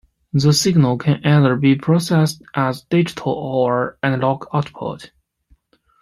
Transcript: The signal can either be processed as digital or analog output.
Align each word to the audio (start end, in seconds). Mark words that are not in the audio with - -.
The 0.33 0.51
signal 0.51 0.97
can 0.97 1.23
either 1.23 1.55
be 1.55 1.75
processed 1.75 2.41
as 2.55 2.81
digital 2.89 3.33
or 3.33 3.99
analog 4.01 4.47
output. 4.51 5.11